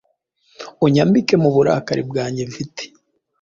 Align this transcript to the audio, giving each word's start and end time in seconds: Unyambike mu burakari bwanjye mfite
Unyambike 0.85 1.33
mu 1.43 1.49
burakari 1.55 2.03
bwanjye 2.09 2.41
mfite 2.49 2.83